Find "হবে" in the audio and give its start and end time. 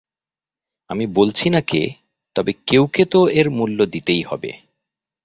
4.21-4.51